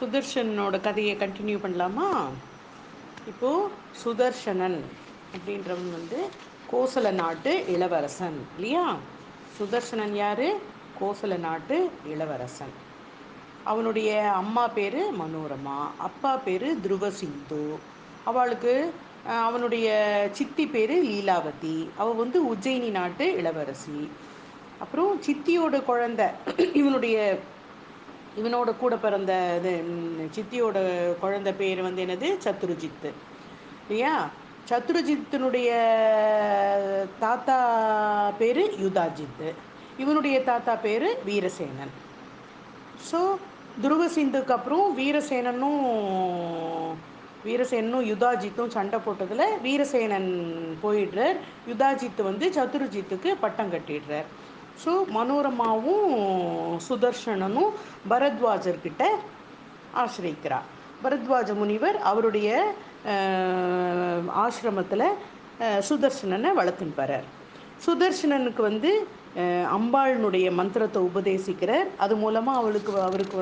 சுதர்ஷனோட 0.00 0.80
கதையை 0.80 1.16
கண்டினியூ 1.16 1.58
பண்ணலாமா? 1.62 2.10
இப்போது 3.26 3.68
சுதர்ஷனன் 4.04 4.78
அப்படின்றவன் 5.34 5.90
வந்து 5.92 6.28
கோசல 6.72 7.10
நாட்டு 7.10 7.64
இளவரசன் 7.68 8.46
இல்லையா? 8.54 8.96
சுதர்ஷனன் 9.58 10.12
யார்? 10.12 10.56
கோசல 11.00 11.38
நாட்டு 11.38 11.90
இளவரசன். 12.06 12.88
அவனுடைய 13.64 14.30
அம்மா 14.30 14.68
பேர் 14.68 14.98
மனோரமா 14.98 15.78
அப்பா 15.98 16.36
பேர் 16.36 16.76
துருவசிந்து. 16.76 17.76
அவளுக்கு 18.24 18.92
அவனுடைய 19.26 20.28
சித்தி 20.32 20.66
பேர் 20.66 21.04
லீலாவதி. 21.06 21.88
அவள் 21.96 22.14
வந்து 22.14 22.44
உஜ்ஜயினி 22.44 22.90
நாட்டு 22.90 23.32
இளவரசி. 23.32 24.10
அப்புறம் 24.78 25.22
சித்தியோட 25.22 25.82
குழந்த 25.82 26.30
இவனுடைய 26.72 27.38
இவனோட 28.38 28.76
கூட 28.76 28.96
பிறந்த 28.96 29.58
இது 29.58 29.84
சித்தியோட 30.34 30.78
குழந்த 31.22 31.54
பேர் 31.56 31.82
வந்து 31.82 32.04
என்னது? 32.04 32.28
சத்ருஜித்து. 32.44 33.10
இல்லையா? 33.88 34.28
சத்ருஜித்தினுடைய 34.70 35.70
தாத்தா 37.18 37.58
பேர் 38.38 38.62
யுதாஜித்து. 38.84 39.48
இவனுடைய 39.98 40.42
தாத்தா 40.44 40.74
பேர் 40.76 41.18
வீரசேனன். 41.26 41.94
ஸோ 43.12 43.18
துருவசிந்துக்கு 43.82 44.50
அப்புறம் 44.50 44.98
வீரசேனனும் 44.98 45.82
வீரசேனனும் 47.44 48.06
யுதாஜித்தும் 48.12 48.68
சண்டை 48.68 48.98
போட்டதில் 49.06 49.46
வீரசேனன் 49.62 50.30
போயிடுறார். 50.82 51.36
யுதாஜித்து 51.68 52.22
வந்து 52.22 52.48
சத்ருஜித்துக்கு 52.48 53.34
பட்டம் 53.40 53.72
கட்டிடுறார். 53.72 54.24
ஸோ 54.84 54.92
மனோரமாவும் 55.14 56.06
சுதர்ஷனனும் 56.88 57.72
பரத்வாஜர்கிட்ட 58.10 59.04
ஆசிரியிக்கிறார் 59.94 60.68
பரத்வாஜ 61.02 61.50
முனிவர் 61.54 61.98
அவருடைய 62.02 62.48
ஆசிரமத்தில் 64.44 65.06
சுதர்ஷனனை 65.80 66.50
வளர்த்துன்னு 66.54 66.98
போகிறார் 66.98 67.26
சுதர்ஷனனுக்கு 67.84 68.62
வந்து 68.62 68.90
அம்பாளினுடைய 69.74 70.46
மந்திரத்தை 70.52 71.00
உபதேசிக்கிறார் 71.02 71.88
அது 71.96 72.14
மூலமாக 72.16 72.60
அவளுக்கு 72.60 72.92
அவருக்கு 73.00 73.38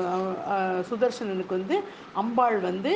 சுதர்ஷனனுக்கு 0.89 1.53
வந்து 1.57 1.77
அம்பாள் 2.13 2.57
வந்து 2.59 2.91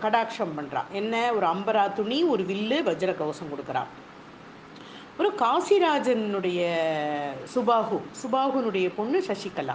கடாட்சம் 0.00 0.54
பண்ணுறான் 0.56 0.90
என்ன 0.92 1.14
ஒரு 1.32 1.46
அம்பரா 1.46 1.84
துணி 1.92 2.18
ஒரு 2.24 2.42
வில்லு 2.42 2.78
வஜ்ர 2.82 3.12
கவசம் 3.16 3.52
கொடுக்குறான் 3.52 3.90
அப்புறம் 5.20 5.40
காசிராஜனுடைய 5.46 6.60
சுபாகு 7.54 7.96
சுபாகுனுடைய 8.20 8.86
பொண்ணு 8.98 9.18
சசிகலா. 9.26 9.74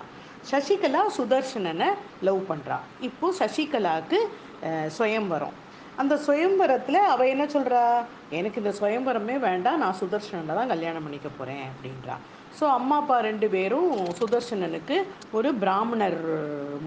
சசிகலா 0.52 1.02
சுதர்ஷனனை 1.18 1.90
லவ் 2.28 2.40
பண்ணுறா 2.48 2.78
இப்போ 3.08 3.28
சசிகலாவுக்கு 3.40 4.20
சுயம்பரம். 4.96 4.96
சுயம்வரம் 4.98 5.56
அந்த 6.02 6.16
சுயம்வரத்தில் 6.28 7.00
அவள் 7.12 7.32
என்ன 7.34 7.46
சொல்கிறா 7.56 7.82
எனக்கு 8.38 8.62
இந்த 8.62 8.72
சுயம்வரமே 8.80 9.36
வேண்டாம் 9.46 9.82
நான் 9.84 10.00
சுதர்ஷனனை 10.00 10.56
தான் 10.60 10.72
கல்யாணம் 10.74 11.06
பண்ணிக்க 11.08 11.32
போகிறேன் 11.38 11.64
அப்படின்றா. 11.70 12.16
ஸோ 12.60 12.66
அம்மா 12.78 12.98
அப்பா 13.02 13.18
ரெண்டு 13.28 13.50
பேரும் 13.56 13.92
சுதர்ஷனனுக்கு 14.22 14.98
ஒரு 15.40 15.52
பிராமணர் 15.66 16.20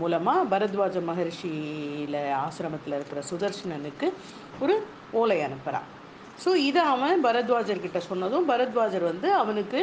மூலமாக 0.00 0.48
பரத்வாஜ 0.54 1.04
மகர்ஷியில் 1.10 2.18
ஆசிரமத்தில் 2.44 2.98
இருக்கிற 2.98 3.22
சுதர்ஷனனுக்கு 3.30 4.08
ஒரு 4.64 4.76
ஓலை 5.22 5.38
அனுப்புகிறாள் 5.46 5.88
ஸோ 6.44 6.50
இதை 6.60 6.82
அவன் 6.84 7.24
பரத்வாஜர்கிட்ட 7.24 8.00
சொன்னதும் 8.08 8.48
பரத்வாஜர் 8.48 9.04
வந்து 9.04 9.28
அவனுக்கு 9.34 9.80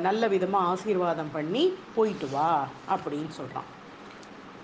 நல்ல 0.00 0.28
விதமாக 0.28 0.70
ஆசீர்வாதம் 0.70 1.32
பண்ணி 1.32 1.62
போயிட்டு 1.94 2.28
வா 2.32 2.50
அப்படின்னு 2.90 3.30
சொல்கிறான் 3.30 3.68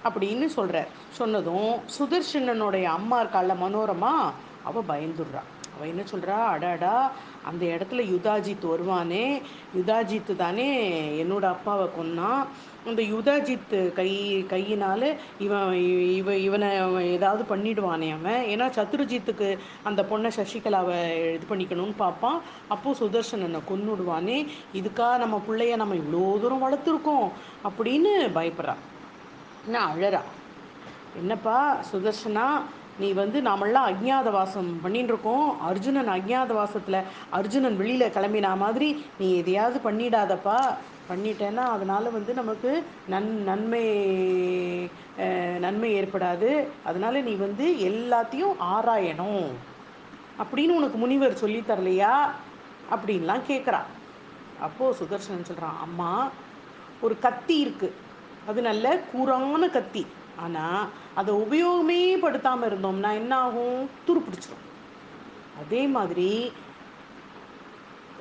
அப்படின்னு 0.04 0.46
சொல்கிறார் 0.48 0.90
சொன்னதும் 1.18 1.70
சுதர்ஷனனுடைய 1.98 2.88
அம்மா 2.88 3.16
இருக்கால 3.20 3.54
மனோரமா 3.60 4.12
அவள் 4.62 4.88
பயந்துடுறான் 4.88 5.48
அவள் 5.78 5.92
என்ன 5.94 6.04
சொல்கிறா 6.12 6.38
அடாடா 6.54 6.94
அந்த 7.50 7.62
இடத்துல 7.74 8.02
யுதாஜித் 8.12 8.64
வருவானே. 8.72 9.26
யுதாஜித்து 9.78 10.34
தானே 10.36 10.70
என்னோட 11.22 11.44
அப்பாவை 11.54 11.86
கொன்னான் 11.98 12.42
அந்த 12.88 13.02
யுதாஜித் 13.12 13.74
கை 13.92 14.10
கையினால் 14.48 15.06
இவன் 15.44 15.72
இவ 16.18 16.36
இவனை 16.46 16.68
ஏதாவது 17.16 17.42
பண்ணிடுவானே 17.50 18.08
அவன். 18.16 18.42
ஏன்னா 18.54 18.66
சத்ருஜித்துக்கு 18.78 19.48
அந்த 19.88 20.00
பொண்ணை 20.10 20.30
சசிகலாவை 20.38 20.98
இது 21.36 21.46
பண்ணிக்கணும்னு 21.50 21.96
பார்ப்பான் 21.96 22.40
அப்போது 22.68 22.98
சுதர்சனனை 23.00 23.60
கொன்னுடுவானே. 23.70 24.38
இதுக்கா 24.80 25.08
நம்ம 25.24 25.42
பிள்ளைய 25.48 25.76
நம்ம 25.82 25.94
இவ்வளோ 26.02 26.24
தூரம் 26.44 26.64
வளர்த்துருக்கோம் 26.66 27.28
அப்படின்னு 27.68 28.12
பயப்படுறான் 28.38 28.82
என்ன 29.66 29.78
அழறா. 29.92 30.22
என்னப்பா 31.20 31.56
சுதர்ஷனா 31.92 32.48
நீ 32.98 33.08
வந்து 33.12 33.38
நாமெல்லாம் 33.42 33.88
அஜ்ஞாத 33.90 34.30
வாசம் 34.30 34.70
பண்ணிட்டு 34.82 35.12
இருக்கோம் 35.12 35.60
அர்ஜுனன் 35.60 36.08
அஜ்ஞாத 36.08 36.52
வாசத்தில் 36.60 37.00
அர்ஜுனன் 37.30 37.76
வெளியில் 37.76 38.14
கிளம்பினா 38.16 38.52
மாதிரி 38.56 38.88
நீ 39.18 39.26
எதையாவது 39.36 39.78
பண்ணிடாதப்பா. 39.86 40.58
பண்ணிட்டேன்னா 41.10 41.64
அதனால் 41.74 42.14
வந்து 42.16 42.32
நமக்கு 42.34 42.70
நன் 43.12 43.30
நன்மை 43.42 43.84
நன்மை 45.64 45.90
ஏற்படாது. 46.00 46.50
அதனால் 46.84 47.24
நீ 47.28 47.34
வந்து 47.44 47.66
எல்லாத்தையும் 47.90 48.56
ஆராயணும். 48.74 49.46
அப்படின்னு 50.42 50.76
உனக்கு 50.80 50.98
முனிவர் 50.98 51.40
சொல்லித் 51.42 51.70
தரலையா? 51.70 52.14
அப்படின்லாம் 52.94 53.46
கேட்குறா 53.48 53.80
அப்போது 54.66 54.96
சுதர்சனன் 54.98 55.48
சொல்கிறான் 55.48 55.80
அம்மா 55.82 56.12
ஒரு 57.00 57.14
கத்தி 57.18 57.56
இருக்குது 57.66 57.96
அது 58.48 58.60
நல்ல 58.62 58.86
கூரான 59.10 59.64
கத்தி. 59.70 60.02
ஆனால் 60.44 60.82
அதை 61.20 61.32
உபயோகமே 61.44 62.00
படுத்தாமல் 62.24 62.68
இருந்தோம்னா 62.70 63.10
என்ன 63.20 63.32
ஆகும் 63.46 63.78
துரு 64.06 64.22
பிடிச்சிரும். 64.26 64.64
அதே 65.62 65.82
மாதிரி 65.96 66.30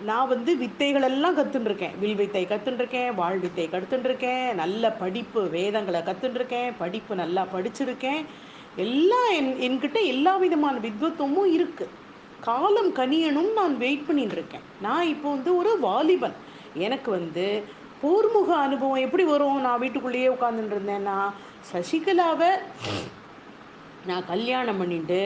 நான் 0.08 0.32
வந்து 0.32 0.52
வித்தைகளெல்லாம் 0.64 1.38
கற்றுன்னு 1.38 1.70
இருக்கேன் 1.70 1.96
வில் 2.02 2.20
வித்தை 2.20 2.42
கற்றுருக்கேன் 2.50 3.12
வாழ் 3.20 3.40
வித்தை 3.46 3.66
கற்றுன்னு 3.76 4.10
இருக்கேன் 4.10 4.44
நல்ல 4.62 4.92
படிப்பு 5.02 5.42
வேதங்களை 5.56 6.02
கற்றுன்னு 6.10 6.40
இருக்கேன் 6.40 6.70
படிப்பு 6.82 7.14
நல்லா 7.22 7.44
படிச்சிருக்கேன். 7.54 8.22
எல்லாம் 8.86 9.30
என் 9.38 9.54
என்கிட்ட 9.68 10.00
எல்லா 10.14 10.34
விதமான 10.44 10.76
வித்வத்துவமும் 10.84 11.54
இருக்குது 11.58 11.96
காலம் 12.48 12.92
கனியணும் 13.00 13.52
நான் 13.60 13.76
வெயிட் 13.84 14.06
பண்ணிட்டு 14.08 14.36
இருக்கேன் 14.38 14.66
நான் 14.86 15.10
இப்போ 15.14 15.28
வந்து 15.36 15.52
ஒரு 15.60 15.72
வாலிபன். 15.86 16.36
எனக்கு 16.86 17.10
வந்து 17.18 17.46
போர்முக 18.04 18.50
அனுபவம் 18.66 19.06
எப்படி 19.06 19.24
வரும்? 19.34 19.62
நான் 19.68 19.80
வீட்டுக்குள்ளேயே 19.80 20.28
உட்காந்துட்டு 20.28 20.76
இருந்தேன்னா 20.78 21.20
சசிகலாவை 21.72 22.52
நான் 24.08 24.28
கல்யாணம் 24.28 24.78
பண்ணிட்டு 24.78 25.22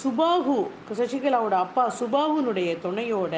சுபாகு 0.00 0.56
சசிகலாவோட 0.98 1.56
அப்பா 1.66 1.84
சுபாகுனுடைய 2.00 2.70
துணையோட 2.84 3.36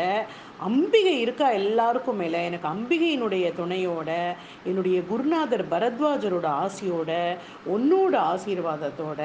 அம்பிகை 0.69 1.15
இருக்கா 1.21 1.47
எல்லாருக்கும் 1.51 2.17
மேலே? 2.17 2.41
எனக்கு 2.45 2.69
அம்பிகையினுடைய 2.69 3.47
துணையோட 3.61 4.11
என்னுடைய 4.65 4.99
குருநாதர் 5.11 5.65
பரத்வாஜரோட 5.71 6.49
ஆசையோட 6.65 7.11
உன்னோட 7.75 8.15
ஆசீர்வாதத்தோட 8.33 9.23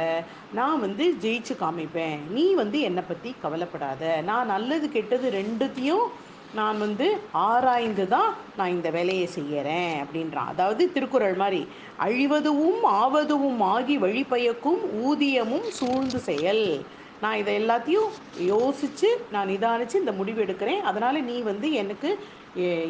நான் 0.53 0.83
வந்து 0.85 1.07
ஜெயிச்சு 1.21 1.55
காமிப்பேன். 1.63 2.17
நீ 2.29 2.45
வந்து 2.53 2.79
என்னை 2.79 3.03
பற்றி 3.07 3.35
கவலைப்படாத. 3.41 4.21
நான் 4.21 4.51
நல்லது 4.55 4.89
கெட்டது 4.89 5.29
ரெண்டுத்தையும் 5.39 6.07
நான் 6.55 6.77
வந்து 6.77 7.07
ஆராய்ந்து 7.31 8.07
தான் 8.07 8.33
நான் 8.57 8.75
இந்த 8.75 8.89
வேலையை 8.89 9.29
செய்யறேன் 9.35 9.93
அப்படின்றான் 10.03 10.51
அதாவது 10.53 10.93
திருக்குறள் 10.93 11.35
மாதிரி 11.41 11.67
அழிவதுவும் 12.05 12.81
ஆவதுவும் 12.83 13.61
ஆகி 13.61 13.97
வழிபயக்கும் 13.99 14.81
ஊதியமும் 15.09 15.67
சூழ்ந்து 15.79 16.19
செயல். 16.19 16.85
நான் 17.21 17.37
இதை 17.37 17.53
எல்லாத்தையும் 17.61 18.09
யோசித்து 18.37 19.09
நான் 19.31 19.47
நிதானித்து 19.47 19.95
இந்த 19.95 20.11
முடிவு 20.11 20.43
எடுக்கிறேன். 20.45 20.81
அதனால் 20.81 21.23
நீ 21.23 21.37
வந்து 21.51 21.71
எனக்கு 21.71 22.09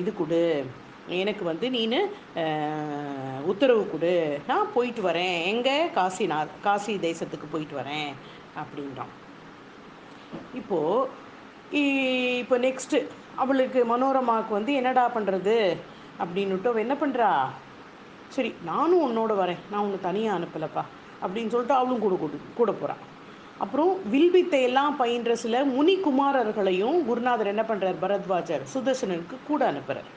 இது 0.02 0.14
கொடு. 0.14 0.64
எனக்கு 1.22 1.44
வந்து 1.46 1.68
நீனு 1.70 2.00
உத்தரவு 3.52 3.84
கொடு. 3.92 4.40
நான் 4.48 4.74
போயிட்டு 4.74 5.02
வரேன். 5.10 5.38
எங்கே? 5.46 5.78
காசிநாத் 5.98 6.58
காசி 6.62 6.96
தேசத்துக்கு 6.96 7.48
போயிட்டு 7.52 7.78
வரேன் 7.82 8.12
அப்படின்றான். 8.62 9.14
இப்போது 10.54 11.08
இப்போ 12.40 12.58
நெக்ஸ்ட்டு 12.58 13.00
அவளுக்கு 13.42 13.80
மனோரமாவுக்கு 13.92 14.54
வந்து 14.58 14.74
என்னடா 14.74 15.06
பண்ணுறது 15.16 15.58
அப்படின்னுட்டு 16.24 16.70
அவள் 16.72 16.86
என்ன 16.86 16.96
பண்ணுறா 17.02 17.30
சரி 18.36 18.50
நானும் 18.70 19.04
உன்னோட 19.08 19.34
வரேன். 19.42 19.62
நான் 19.72 19.84
உன்னை 19.84 20.00
தனியாக 20.08 20.38
அனுப்பலப்பா 20.38 20.84
அப்படின்னு 21.22 21.54
சொல்லிட்டு 21.54 21.80
அவளும் 21.80 22.04
கூட 22.06 22.16
கூட்டு 22.16 22.40
கூட 22.60 22.72
போகிறான் 22.72 23.04
அப்புறம் 23.64 23.92
வில்வித்தையெல்லாம் 24.14 24.96
பயின்ற 25.02 25.32
சில 25.44 25.62
முனிகுமாரர்களையும் 25.76 26.98
குருநாதர் 27.08 27.52
என்ன 27.54 27.64
பண்ணுறார் 27.70 28.02
பரத்வாஜர் 28.04 28.66
சுதர்சனனுக்கு 28.74 29.38
கூட 29.48 29.62
அனுப்புகிறார் 29.72 30.10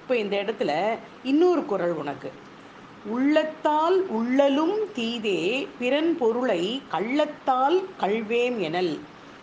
இப்போ 0.00 0.16
இந்த 0.22 0.34
இடத்துல 0.42 0.72
இன்னொரு 1.30 1.62
குரல் 1.72 1.96
உனக்கு. 2.02 2.30
உள்ளத்தால் 3.14 3.98
உள்ளலும் 4.18 4.76
தீதே 4.96 5.40
பிறன் 5.80 6.10
பொருளை 6.20 6.62
கள்ளத்தால் 6.94 7.76
கல்வேம் 8.02 8.58
எனல். 8.68 8.94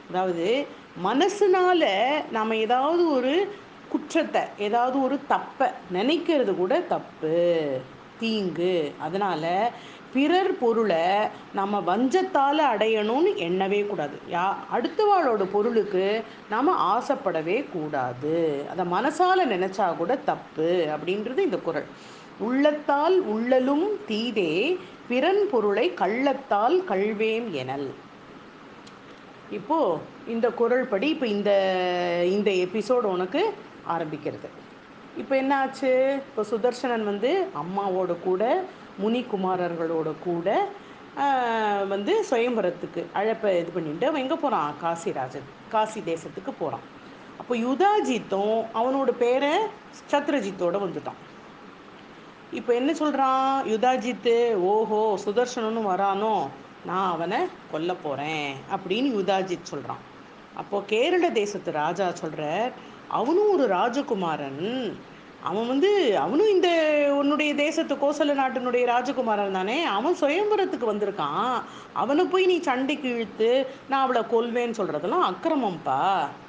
அதாவது 0.10 0.48
மனசுனால 1.04 1.88
நாம் 2.32 2.52
ஏதாவது 2.52 3.12
ஒரு 3.12 3.56
குற்றத்தை 3.90 4.42
ஏதாவது 4.58 5.04
ஒரு 5.04 5.20
தப்பை 5.30 5.68
நினைக்கிறது 5.94 6.56
கூட 6.56 6.80
தப்பு 6.80 7.80
தீங்கு. 8.20 8.92
அதனால் 9.00 9.70
பிறர் 10.14 10.58
பொருளை 10.60 11.28
நம்ம 11.54 11.84
வஞ்சத்தால் 11.88 12.62
அடையணும்னு 12.72 13.32
எண்ணவே 13.48 13.88
கூடாது. 13.88 14.20
யா 14.32 14.46
அடுத்தவாளோட 14.74 15.46
பொருளுக்கு 15.52 16.24
நாம் 16.50 16.72
ஆசைப்படவே 16.80 17.66
கூடாது. 17.74 18.66
அதை 18.70 18.86
மனசால் 18.86 19.52
நினச்சா 19.54 19.98
கூட 19.98 20.16
தப்பு 20.16 20.98
அப்படின்றது 20.98 21.38
இந்த 21.38 21.58
குறள் 21.58 21.86
உள்ளத்தால் 22.40 23.20
உள்ளலும் 23.20 23.88
தீதே 24.08 24.78
பிறன் 25.08 25.44
பொருளை 25.52 25.94
கள்ளத்தால் 25.94 26.84
கல்வேம் 26.90 27.52
எனல். 27.52 27.94
இப்போது 29.52 30.00
இந்த 30.28 30.50
குரல் 30.50 30.88
படி 30.88 31.10
இப்போ 31.10 31.28
இந்த 31.28 31.52
இந்த 32.24 32.52
எபிசோடு 32.52 33.04
உனக்கு 33.04 33.54
ஆரம்பிக்கிறது. 33.88 34.50
இப்போ 35.18 35.36
என்ன 35.36 35.58
ஆச்சு? 35.58 36.22
இப்போ 36.30 36.44
சுதர்சனன் 36.44 37.04
வந்து 37.04 37.48
அம்மாவோட 37.62 38.22
கூட 38.24 38.64
முனிகுமாரர்களோட 39.04 40.20
கூட 40.24 40.68
வந்து 41.88 42.26
சுயம்பரத்துக்கு 42.30 43.06
அழைப்பை 43.14 43.60
இது 43.60 43.72
பண்ணிட்டு 43.72 44.08
அவன் 44.08 44.22
எங்கே 44.22 44.36
போகிறான் 44.36 44.74
காசி 44.82 45.12
காசி 45.70 46.00
தேசத்துக்கு 46.00 46.52
போகிறான் 46.60 46.86
அப்போ 47.40 47.56
யுதாஜித்தும் 47.56 48.58
அவனோட 48.74 49.12
பேரை 49.12 49.54
சத்ரஜித்தோட 50.12 50.78
வந்துட்டான். 50.86 51.22
இப்போ 52.52 52.74
என்ன 52.74 52.94
சொல்கிறான் 52.94 53.66
யுதாஜித்து 53.74 54.56
ஓஹோ 54.56 55.18
சுதர்சனனும் 55.26 55.90
வரானோ? 55.92 56.50
நான் 56.86 57.12
அவனை 57.12 57.40
கொல்ல 57.72 57.94
போகிறேன் 57.94 58.54
அப்படின்னு 58.76 59.10
யுதாஜித் 59.18 59.72
சொல்கிறான் 59.72 60.04
அப்போது 60.56 60.86
கேரள 60.86 61.30
தேசத்து 61.30 61.72
ராஜா 61.72 62.12
சொல்கிறார் 62.14 62.72
அவனும் 63.08 63.52
ஒரு 63.52 63.66
ராஜகுமாரன். 63.76 64.94
அவன் 65.44 65.68
வந்து 65.68 66.18
அவனும் 66.18 66.50
இந்த 66.50 66.70
உன்னுடைய 67.14 67.56
தேசத்து 67.56 67.96
கோசல 67.96 68.32
நாட்டினுடைய 68.40 68.84
ராஜகுமாரன் 68.94 69.52
தானே. 69.52 69.84
அவன் 69.84 70.16
சுயம்பரத்துக்கு 70.22 70.86
வந்திருக்கான். 70.94 71.58
அவனை 71.94 72.26
போய் 72.26 72.46
நீ 72.46 72.60
சண்டைக்கு 72.60 73.10
இழுத்து 73.10 73.68
நான் 73.90 74.02
அவளை 74.02 74.22
கொல்வேன்னு 74.22 74.80
சொல்கிறதெல்லாம் 74.80 75.28
அக்கிரமம்ப்பா 75.32 76.00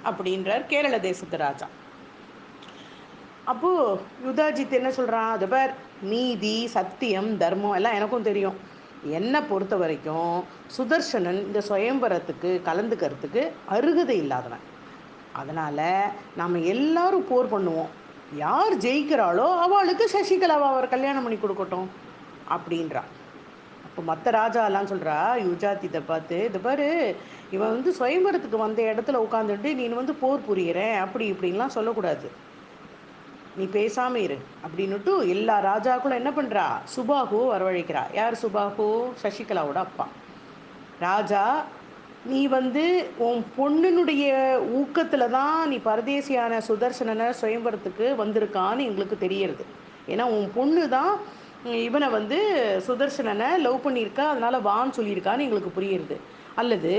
அப்படின்றார் 0.05 0.67
கேரள 0.67 1.01
தேசத்து 1.01 1.37
ராஜா. 1.37 1.67
அப்போ 3.45 3.99
யுதாஜித் 4.27 4.79
என்ன 4.81 4.91
சொல்கிறான் 4.91 5.33
அது 5.33 5.49
பார் 5.49 5.75
நீதி 6.03 6.67
சத்தியம் 6.67 7.37
தர்மம் 7.37 7.73
எல்லாம் 7.73 7.95
எனக்கும் 7.95 8.23
தெரியும். 8.23 8.75
என்னை 9.19 9.41
பொறுத்த 9.51 9.75
வரைக்கும் 9.83 10.37
சுதர்சனன் 10.77 11.41
இந்த 11.47 11.61
சுயம்பரத்துக்கு 11.69 12.51
கலந்துக்கிறதுக்கு 12.69 13.43
அருகதை 13.77 14.17
இல்லாதவன். 14.23 14.65
அதனால் 15.41 15.87
நாம் 16.41 16.57
எல்லாரும் 16.75 17.29
போர் 17.31 17.53
பண்ணுவோம். 17.55 17.93
யார் 18.45 18.75
ஜெயிக்கிறாளோ 18.85 19.47
அவளுக்கு 19.65 20.07
சசிகலாவை 20.15 20.67
அவர் 20.73 20.93
கல்யாணம் 20.95 21.25
பண்ணி 21.27 21.39
கொடுக்கட்டும் 21.43 21.89
அப்படின்றா. 22.55 23.03
அப்போ 23.87 24.03
மற்ற 24.09 24.31
ராஜாலாம் 24.41 24.91
சொல்கிறா 24.93 25.19
யுஜாத்தித்தை 25.49 26.01
பார்த்து 26.07 26.39
இது 26.49 26.59
பாரு 26.67 26.89
இவன் 27.55 27.75
வந்து 27.75 27.91
சுயம்பரத்துக்கு 28.01 28.59
வந்த 28.65 28.83
இடத்துல 28.93 29.21
உட்காந்துட்டு 29.27 29.71
நீ 29.79 29.85
வந்து 30.01 30.15
போர் 30.23 30.47
புரியிறேன் 30.49 30.97
அப்படி 31.05 31.27
இப்படின்லாம் 31.33 31.77
சொல்லக்கூடாது. 31.77 32.29
நீ 33.59 33.65
பேசாம 33.79 34.15
இரு 34.15 34.37
அப்படின்னுட்டு 34.65 35.13
எல்லா 35.35 35.55
ராஜாக்களும் 35.71 36.21
என்ன 36.21 36.31
பண்றா? 36.31 36.65
சுபாகு 36.95 37.39
வரவழைக்கிறா. 37.53 38.03
யார் 38.13 38.35
சுபாகு 38.43 38.87
சசிகலாவோட 39.23 39.79
அப்பா. 39.87 40.07
ராஜா 41.01 41.43
நீ 42.31 42.41
வந்து 42.57 42.85
உன் 43.27 43.41
பொண்ணுனுடைய 43.59 44.27
ஊக்கத்துல 44.81 45.25
தான் 45.39 45.57
நீ 45.69 45.77
பரதேசியான 45.89 46.61
சுதர்சனனை 46.69 47.29
சுயம்பரத்துக்கு 47.41 48.07
வந்திருக்கான்னு 48.23 48.87
எங்களுக்கு 48.91 49.19
தெரியறது. 49.19 49.65
ஏன்னா 50.13 50.25
உன் 50.37 50.49
பொண்ணு 50.55 50.85
தான் 50.97 51.13
இவனை 51.89 52.09
வந்து 52.19 52.39
சுதர்சனனை 52.89 53.49
லவ் 53.67 53.85
பண்ணியிருக்கா 53.87 54.25
அதனால 54.33 54.59
வான்னு 54.69 54.97
சொல்லியிருக்கான்னு 54.99 55.47
எங்களுக்கு 55.47 55.73
புரியுறது. 55.79 56.19
அல்லது 56.61 56.93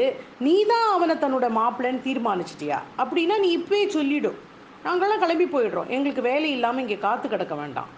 நீ 0.46 0.56
தான் 0.74 0.88
அவனை 0.96 1.16
தன்னோட 1.16 1.48
மாப்பிள்ளைன்னு 1.60 2.06
தீர்மானிச்சிட்டியா? 2.10 2.80
அப்படின்னா 3.04 3.38
நீ 3.46 3.50
இப்பயே 3.58 3.86
சொல்லிடும் 4.00 4.40
நாங்களாம் 4.86 5.22
கிளம்பி 5.24 5.48
போயிடுறோம். 5.54 5.92
எங்களுக்கு 5.96 6.24
வேலை 6.32 6.50
இல்லாமல் 6.58 6.84
இங்கே 6.84 6.98
காத்து 7.06 7.28
கிடக்க 7.34 7.56
வேண்டாம். 7.62 7.92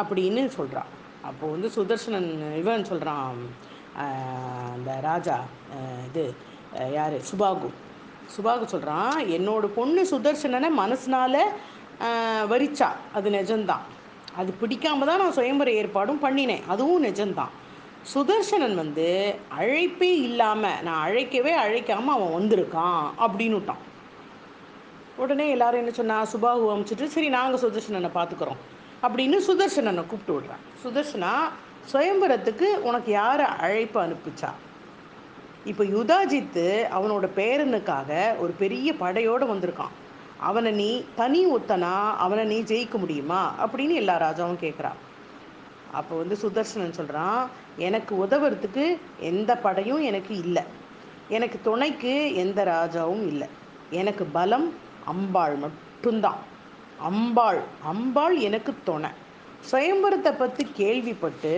அப்படின்னு 0.00 0.42
சொல்கிறான் 0.58 0.90
அப்போது 1.28 1.52
வந்து 1.54 1.68
சுதர்சனன் 1.76 2.30
இவன் 2.62 2.88
சொல்கிறான் 2.90 3.38
அந்த 4.74 4.90
ராஜா 5.08 5.36
இது 6.08 6.24
யார்? 6.96 7.16
சுபாகு. 7.30 7.68
சுபாகு 8.34 8.64
சொல்கிறான் 8.72 9.18
என்னோட 9.36 9.66
பொண்ணு 9.78 10.02
சுதர்சனனை 10.12 10.70
மனசினால் 10.82 11.40
வரிச்சா. 12.52 12.88
அது 13.18 13.28
நிஜம்தான். 13.38 13.86
அது 14.40 14.50
பிடிக்காம 14.60 15.06
தான் 15.08 15.22
நான் 15.22 15.36
சுயம்பர 15.38 15.68
ஏற்பாடும் 15.80 16.22
பண்ணினேன். 16.24 16.66
அதுவும் 16.72 17.04
நிஜம்தான். 17.08 17.54
சுதர்சனன் 18.12 18.76
வந்து 18.82 19.08
அழைப்பே 19.60 20.10
இல்லாமல் 20.28 20.80
நான் 20.86 21.02
அழைக்கவே 21.06 21.52
அழைக்காமல் 21.64 22.16
அவன் 22.16 22.36
வந்திருக்கான். 22.38 23.02
அப்படின்னுட்டான். 23.24 23.82
உடனே 25.18 25.46
எல்லாரும் 25.50 25.82
என்ன 25.82 25.92
சொன்னா 25.92 26.16
சுபாகு 26.32 26.64
அமைச்சிட்டு 26.74 27.06
சரி 27.14 27.28
நாங்கள் 27.28 27.60
சுதர்சனனை 27.60 28.10
பார்த்துக்குறோம் 28.14 28.60
அப்படின்னு 29.02 29.38
சுதர்சனனை 29.48 30.02
கூப்பிட்டு 30.06 30.34
விடுறான். 30.36 30.64
சுதர்சனா 30.84 31.32
சுயம்பரத்துக்கு 31.92 32.68
உனக்கு 32.88 33.10
யாரை 33.12 33.46
அழைப்பு 33.46 33.98
அனுப்பிச்சா? 34.02 34.50
இப்போ 35.64 35.84
யுதாஜித்து 35.84 36.66
அவனோட 36.96 37.26
பேரனுக்காக 37.36 38.38
ஒரு 38.38 38.52
பெரிய 38.58 38.94
படையோடு 38.94 39.46
வந்திருக்கான். 39.54 39.94
அவனை 40.38 40.72
நீ 40.72 41.04
தனி 41.14 41.40
ஒத்தனா 41.54 41.94
அவனை 42.16 42.44
நீ 42.44 42.58
ஜெயிக்க 42.62 42.96
முடியுமா? 42.98 43.54
அப்படின்னு 43.64 43.94
எல்லா 44.02 44.16
ராஜாவும் 44.20 44.62
கேட்குறான் 44.64 44.98
அப்போ 45.92 46.16
வந்து 46.16 46.36
சுதர்சனன் 46.42 46.98
சொல்கிறான் 46.98 47.40
எனக்கு 47.76 48.12
உதவுறதுக்கு 48.24 48.84
எந்த 49.18 49.56
படையும் 49.56 50.02
எனக்கு 50.02 50.38
இல்லை. 50.38 50.62
எனக்கு 51.28 51.58
துணைக்கு 51.62 52.34
எந்த 52.34 52.60
ராஜாவும் 52.64 53.24
இல்லை. 53.26 53.48
எனக்கு 53.90 54.24
பலம் 54.24 54.68
அம்பாள் 55.12 55.56
மட்டும்தான். 55.64 56.40
அம்பாள் 57.08 57.60
அம்பாள் 57.92 58.36
எனக்கு 58.48 58.72
துணை. 58.88 59.10
சுயம்பரத்தை 59.70 60.32
பற்றி 60.40 60.64
கேள்விப்பட்டு 60.80 61.54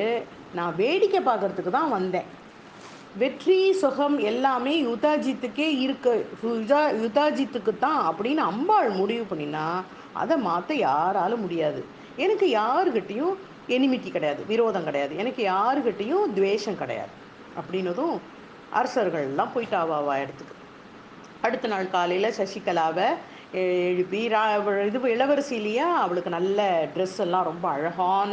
நான் 0.59 0.79
வேடிக்கை 0.83 1.21
பார்க்கறதுக்கு 1.29 1.73
தான் 1.79 1.95
வந்தேன். 1.99 2.29
வெற்றி 3.21 3.59
சுகம் 3.83 4.17
எல்லாமே 4.31 4.75
யுதாஜித்துக்கே 4.89 5.69
இருக்க. 5.85 6.09
யுதா 6.43 6.83
யுதாஜித்துக்கு 7.05 7.73
தான் 7.87 8.01
அப்படின்னு 8.11 8.43
அம்பாள் 8.51 8.91
முடிவு 9.01 9.25
பண்ணினா 9.31 9.65
அதை 10.21 10.37
மாற்ற 10.49 10.75
யாராலும் 10.89 11.43
முடியாது. 11.45 11.81
எனக்கு 12.25 12.47
யாருக்கிட்டேயும் 12.61 13.35
எனிமிட்டி 13.77 14.11
கிடையாது 14.15 14.43
விரோதம் 14.53 14.87
கிடையாது. 14.89 15.13
எனக்கு 15.23 15.43
யாருக்கிட்டேயும் 15.55 16.33
துவேஷம் 16.39 16.81
கிடையாது. 16.83 17.13
அப்படின்னதும் 17.61 18.17
அரசர்கள்லாம் 18.79 19.55
போயிட்டாவா 19.55 20.17
இடத்துக்கு. 20.23 20.55
அடுத்த 21.47 21.69
நாள் 21.73 21.93
காலையில் 21.97 22.37
சசிகலாவை 22.39 23.09
எழுப்பி 23.53 24.21
ரா 24.29 24.41
இது 24.87 24.99
இளவரசி 25.15 25.55
இல்லையா? 25.57 25.87
அவளுக்கு 26.03 26.31
நல்ல 26.31 26.59
ட்ரெஸ் 26.95 27.19
எல்லாம் 27.19 27.49
ரொம்ப 27.49 27.69
அழகான 27.69 28.33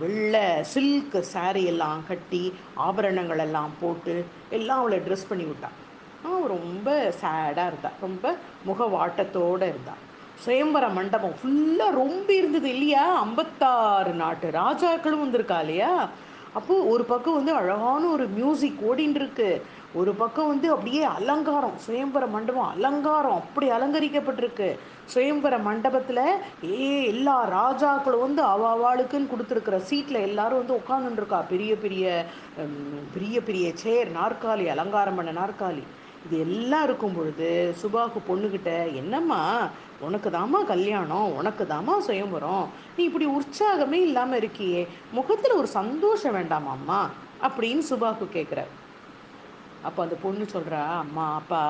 வெள்ளை 0.00 0.42
சில்க் 0.72 1.16
saree 1.32 1.66
எல்லாம் 1.72 2.02
கட்டி 2.08 2.42
ஆபரணங்கள் 2.86 3.38
எல்லாம் 3.38 3.72
போட்டு 3.80 4.14
எல்லாம் 4.58 4.78
அவளை 4.78 4.98
ட்ரெஸ் 4.98 5.28
பண்ணி 5.28 5.44
விட்டான் 5.44 5.78
அவள் 6.24 6.52
ரொம்ப 6.56 6.88
சேடாக 7.22 7.68
இருந்தாள் 7.70 7.98
ரொம்ப 8.00 8.34
முகவாட்டத்தோடு 8.68 9.68
இருந்தாள் 9.72 10.02
சுயம்பர 10.44 10.84
மண்டபம் 10.98 11.38
ஃபுல்லாக 11.40 11.98
ரொம்ப 12.02 12.28
இருந்தது 12.34 12.68
இல்லையா? 12.68 13.04
ஐம்பத்தாறு 13.24 14.12
நாட்டு 14.22 14.50
ராஜாக்களும் 14.62 15.24
வந்திருக்கா 15.24 15.58
இல்லையா? 15.60 15.92
அப்போது 16.54 16.88
ஒரு 16.88 17.04
பக்கம் 17.04 17.34
வந்து 17.34 17.52
அழகான 17.54 18.02
ஒரு 18.06 18.24
மியூசிக் 18.38 18.82
ஓடின்னு 18.88 19.20
இருக்கு. 19.20 19.50
ஒரு 20.00 20.12
பக்கம் 20.20 20.50
வந்து 20.50 20.68
அப்படியே 20.74 21.02
அலங்காரம் 21.16 21.74
சுயம்பர 21.86 22.24
மண்டபம் 22.34 22.70
அலங்காரம் 22.74 23.38
அப்படி 23.40 23.66
அலங்கரிக்கப்பட்டிருக்கு. 23.76 24.68
சுயம்பர 25.14 25.54
மண்டபத்தில் 25.66 26.22
ஏ 26.82 26.86
எல்லா 27.10 27.34
ராஜாக்களும் 27.58 28.24
வந்து 28.26 28.42
அவாவாளுக்குன்னு 28.52 29.32
கொடுத்துருக்குற 29.32 29.78
சீட்டில் 29.88 30.26
எல்லாரும் 30.28 30.60
வந்து 30.62 30.78
உட்காந்துருக்கா 30.80 31.40
பெரிய 31.52 31.72
பெரிய 31.84 32.24
பெரிய 33.14 33.36
பெரிய 33.48 33.66
சேர் 33.84 34.10
நாற்காலி 34.20 34.66
அலங்காரம் 34.74 35.18
பண்ண 35.20 35.32
நாற்காலி. 35.40 35.84
இது 36.26 36.36
எல்லாம் 36.46 36.84
இருக்கும் 36.88 37.16
பொழுது 37.16 37.48
சுபாக்கு 37.80 38.18
பொண்ணுக்கிட்ட 38.28 38.72
என்னம்மா 39.00 39.40
உனக்கு 40.06 40.28
தாமா 40.30 40.60
கல்யாணம் 40.72 41.30
உனக்கு 41.40 41.64
தாமா 41.72 41.94
சுயம்பரம். 42.08 42.66
நீ 42.96 43.02
இப்படி 43.08 43.26
உற்சாகமே 43.38 43.98
இல்லாமல் 44.08 44.40
இருக்கியே. 44.42 44.82
முகத்தில் 45.18 45.58
ஒரு 45.60 45.68
சந்தோஷம் 45.78 46.36
வேண்டாமாம்மா? 46.38 47.00
அப்படின்னு 47.46 47.84
சுபாக்கு 47.90 48.28
கேட்குற 48.36 48.62
அப்போ 49.82 50.02
அந்த 50.02 50.16
பொண்ணு 50.22 50.44
சொல்கிறா 50.54 50.82
அம்மா 50.98 51.26
அப்பா 51.34 51.64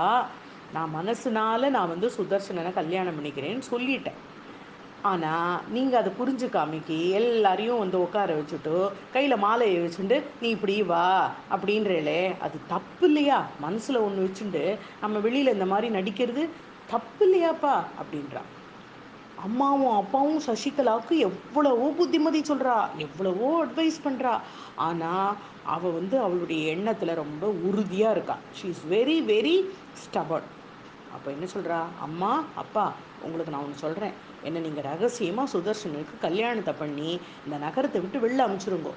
நான் 0.73 0.95
மனசுனால 0.99 1.71
நான் 1.71 1.93
வந்து 1.95 2.09
சுதர்சனனை 2.19 2.73
கல்யாணம் 2.73 3.17
பண்ணிக்கிறேன்னு 3.19 3.65
சொல்லிட்டேன். 3.71 4.21
ஆனால் 5.11 5.61
நீங்கள் 5.75 6.01
அதை 6.01 6.11
புரிஞ்சுக்காமிக்கி 6.19 6.99
எல்லாரையும் 7.21 7.79
வந்து 7.79 7.97
உட்கார 8.01 8.35
வச்சுட்டு 8.41 8.75
கையில் 9.13 9.43
மாலையை 9.45 9.79
வச்சுட்டு 9.83 10.23
நீ 10.41 10.49
இப்படி 10.49 10.77
வா 10.83 11.07
அப்படின்றேலே 11.55 12.21
அது 12.39 12.59
தப்பு 12.69 13.07
இல்லையா? 13.07 13.39
மனசில் 13.61 14.05
ஒன்று 14.07 14.27
வச்சுட்டு 14.27 14.65
நம்ம 15.01 15.19
வெளியில் 15.19 15.55
இந்த 15.57 15.67
மாதிரி 15.67 15.91
நடிக்கிறது 15.99 16.45
தப்பு 16.91 17.25
இல்லையாப்பா? 17.27 17.75
அப்படின்றா. 18.01 18.43
அம்மாவும் 19.47 19.95
அப்பாவும் 20.01 20.43
சசிகலாவுக்கு 20.47 21.15
எவ்வளவோ 21.29 21.87
புத்திமதி 21.99 22.41
சொல்கிறா 22.51 22.75
எவ்வளவோ 23.05 23.49
அட்வைஸ் 23.65 23.99
பண்ணுறா 24.07 24.35
ஆனால் 24.87 25.31
அவள் 25.75 25.97
வந்து 25.99 26.17
அவளுடைய 26.27 26.61
எண்ணத்தில் 26.75 27.21
ரொம்ப 27.23 27.47
உறுதியாக 27.69 28.15
இருக்கா. 28.17 28.37
She 28.59 28.69
is 28.75 28.85
very 28.95 29.17
very 29.33 29.57
stubborn 30.05 30.49
அப்போ 31.15 31.29
என்ன 31.35 31.47
சொல்கிறா 31.55 31.79
அம்மா 32.07 32.33
அப்பா 32.63 32.85
உங்களுக்கு 33.25 33.55
நான் 33.55 33.65
ஒன்று 33.67 33.83
சொல்கிறேன் 33.85 34.15
என்னை 34.47 34.61
நீங்கள் 34.67 34.87
ரகசியமாக 34.91 35.53
சுதர்ஷனுக்கு 35.55 36.15
கல்யாணத்தை 36.27 36.73
பண்ணி 36.83 37.11
இந்த 37.45 37.57
நகரத்தை 37.67 37.99
விட்டு 38.01 38.23
வெளில 38.25 38.47
அமுச்சிருங்கோ. 38.47 38.95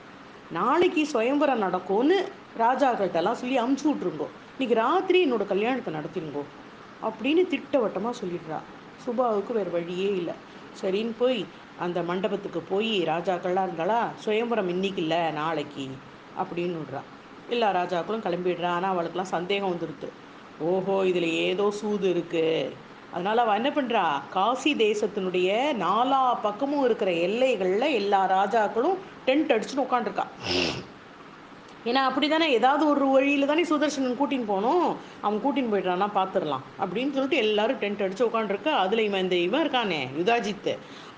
நாளைக்கு 0.60 1.02
சுயம்பரம் 1.14 1.64
நடக்கும்னு 1.66 2.18
ராஜாக்கள்கிட்டலாம் 2.64 3.42
சொல்லி 3.42 3.58
அமுச்சு 3.66 3.86
விட்ருங்கோ 3.90 4.28
இன்றைக்கி 4.54 4.76
ராத்திரி 4.84 5.20
என்னோடய 5.26 5.52
கல்யாணத்தை 5.54 5.92
நடத்திருங்கோ. 6.00 6.44
அப்படின்னு 7.08 7.44
திட்டவட்டமாக 7.54 8.20
சொல்லிடுறா. 8.22 8.60
சுபாவுக்கு 9.04 9.52
வேறு 9.58 9.72
வழியே 9.78 10.10
இல்லை. 10.20 10.36
சரின்னு 10.82 11.14
போய் 11.22 11.40
அந்த 11.86 12.00
மண்டபத்துக்கு 12.10 12.62
போய் 12.72 12.94
ராஜாக்கள்லாம் 13.12 13.68
இருந்தாளா? 13.68 14.00
சுயம்பரம் 14.24 14.72
இன்னைக்கு 14.76 15.02
இல்லை 15.06 15.22
நாளைக்கு 15.42 15.86
அப்படின்னு 16.42 16.80
விடுறா 16.82 17.02
எல்லா 17.54 17.68
ராஜாக்களும் 17.80 18.26
கிளம்பிடுறான். 18.26 18.76
ஆனால் 18.78 18.94
அவளுக்கெல்லாம் 18.94 19.36
சந்தேகம் 19.36 19.74
வந்துடுது. 19.74 20.10
ஓஹோ 20.70 20.96
இதில் 21.12 21.30
ஏதோ 21.48 21.66
சூது 21.80 22.08
இருக்குது 22.14 22.74
அதனால் 23.14 23.42
அவள் 23.42 23.60
என்ன 23.60 23.70
பண்ணுறா 23.76 24.04
காசி 24.36 24.72
தேசத்தினுடைய 24.82 25.50
நாலா 25.84 26.22
பக்கமும் 26.48 26.86
இருக்கிற 26.86 27.12
எல்லைகளில் 27.28 27.96
எல்லா 28.00 28.22
ராஜாக்களும் 28.38 28.98
டென்ட் 29.28 29.54
அடிச்சுன்னு 29.56 29.86
உட்காந்துருக்கா 29.88 30.26
ஏன்னா 31.90 32.02
அப்படி 32.10 32.28
தானே 32.28 32.46
ஏதாவது 32.60 32.84
ஒரு 32.92 33.06
வழியில் 33.16 33.50
தானே 33.52 33.64
சுதர்சனன் 33.72 34.20
கூட்டின்னு 34.20 34.52
போகணும். 34.54 34.88
அவன் 35.26 35.42
கூட்டின்னு 35.44 35.74
போயிட்டானா 35.74 36.08
பார்த்துடலாம் 36.20 36.64
அப்படின்னு 36.84 37.16
சொல்லிட்டு 37.18 37.42
எல்லாரும் 37.46 37.82
டென்ட் 37.84 38.04
அடிச்சு 38.06 38.28
உட்காந்துருக்கா 38.30 38.74
அதில் 38.84 39.08
இவன் 39.08 39.24
இந்த 39.26 39.38
இவன் 39.48 39.64
இருக்கானே 39.66 40.00
யுதாஜித்து 40.20 40.74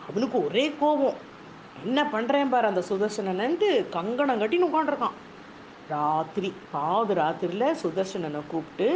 அவனுக்கு 0.09 0.37
ஒரே 0.47 0.65
கோபம். 0.81 1.17
என்ன 1.85 2.01
பண்ணுறேன் 2.13 2.51
பாரு 2.53 2.67
அந்த 2.71 2.83
சுதர்சனன்ட்டு 2.89 3.69
கங்கணம் 3.95 4.41
கட்டின்னு 4.41 4.69
உட்காந்துருக்கான் 4.69 5.17
ராத்திரி 5.89 6.49
பாது 6.71 7.13
ராத்திரியில் 7.19 7.77
சுதர்சனனை 7.81 8.41
கூப்பிட்டு 8.51 8.87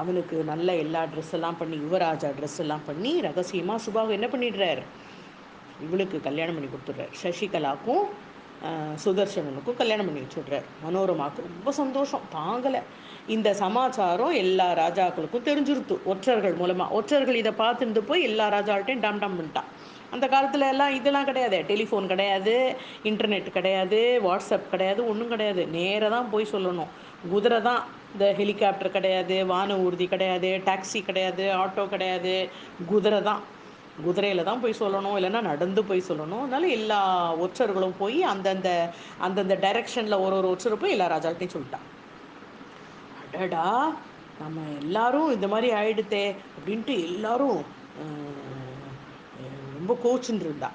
அவனுக்கு 0.00 0.36
நல்ல 0.50 0.68
எல்லா 0.84 1.02
ட்ரெஸ் 1.12 1.32
எல்லாம் 1.38 1.58
பண்ணி 1.60 1.76
யுவராஜா 1.84 2.28
ட்ரெஸ் 2.38 2.60
எல்லாம் 2.64 2.84
பண்ணி 2.86 3.12
ரகசியமாக 3.26 3.84
சுபாகம் 3.86 4.16
என்ன 4.18 4.26
பண்ணிடுறாரு? 4.26 4.82
இவளுக்கு 5.86 6.20
கல்யாணம் 6.26 6.56
பண்ணி 6.56 6.70
கொடுத்துட்றாரு. 6.70 7.14
சசிகலாக்கும் 7.22 8.04
சுதர்சனனுக்கும் 9.04 9.76
கல்யாணம் 9.76 10.06
பண்ணி 10.06 10.20
வச்சுடுறார். 10.20 10.66
மனோரமாவுக்கு 10.84 11.46
ரொம்ப 11.48 11.72
சந்தோஷம். 11.72 12.20
தாங்கலை. 12.34 12.80
இந்த 13.26 13.54
சமாச்சாரம் 13.54 14.32
எல்லா 14.32 14.72
ராஜாக்களுக்கும் 14.72 15.46
தெரிஞ்சிருத்து. 15.48 15.96
ஒற்றர்கள் 16.04 16.54
மூலமாக 16.54 16.94
ஒற்றர்கள் 16.94 17.34
இதை 17.34 17.52
பார்த்துட்டு 17.58 17.98
போய் 17.98 18.22
எல்லா 18.22 18.48
ராஜாக்கிட்டையும் 18.48 19.00
டம் 19.00 19.18
டம் 19.18 19.38
பண்ணிட்டான். 19.38 19.70
அந்த 20.10 20.28
காலத்தில் 20.28 20.60
எல்லாம் 20.60 20.94
இதெல்லாம் 20.94 21.24
கிடையாது. 21.24 21.64
டெலிஃபோன் 21.68 22.06
கிடையாது 22.06 22.76
இன்டர்நெட் 23.04 23.48
கிடையாது 23.50 24.20
வாட்ஸ்அப் 24.26 24.70
கிடையாது 24.70 25.08
ஒன்றும் 25.08 25.28
கிடையாது. 25.28 25.66
நேராக 25.66 26.14
தான் 26.16 26.30
போய் 26.30 26.52
சொல்லணும். 26.52 26.92
குதிரை 27.30 27.60
தான் 27.60 27.84
இந்த 28.12 28.32
ஹெலிகாப்டர் 28.32 28.90
கிடையாது 28.90 29.46
வான 29.46 29.76
ஊர்தி 29.76 30.06
கிடையாது 30.06 30.62
டாக்ஸி 30.66 31.04
கிடையாது 31.04 31.44
ஆட்டோ 31.62 31.88
கிடையாது. 31.88 32.48
குதிரை 32.86 33.22
தான். 33.22 33.42
குதிரையில் 34.04 34.48
தான் 34.48 34.62
போய் 34.62 34.80
சொல்லணும் 34.80 35.16
இல்லைன்னா 35.18 35.40
நடந்து 35.50 35.84
போய் 35.84 36.08
சொல்லணும். 36.08 36.42
அதனால 36.44 36.66
எல்லா 36.78 37.00
ஒற்றர்களும் 37.44 37.96
போய் 37.98 38.18
அந்தந்த 38.32 38.70
அந்தந்த 39.26 39.54
டைரக்ஷனில் 39.64 40.22
ஒரு 40.24 40.36
ஒரு 40.40 40.48
ஒற்றர் 40.54 40.82
போய் 40.82 40.94
எல்லா 40.96 41.08
ராஜாக்கிட்டையும் 41.14 41.56
சொல்லிட்டான். 41.56 41.86
அடடா 43.34 43.66
நம்ம 44.42 44.60
எல்லாரும் 44.82 45.32
இந்த 45.36 45.48
மாதிரி 45.52 45.68
ஆயிடுத்தே 45.80 46.24
அப்படின்ட்டு 46.56 46.94
எல்லாரும் 47.08 47.60
ரொம்ப 49.78 49.94
கோச்சுன்னு 50.04 50.44
இருந்தா. 50.46 50.70